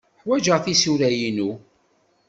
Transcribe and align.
Ḥwajeɣ 0.21 0.57
tisura-inu. 0.63 1.51